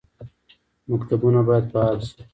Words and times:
مکتبونه 0.89 1.41
باید 1.47 1.65
فعال 1.71 1.99
شي 2.07 2.21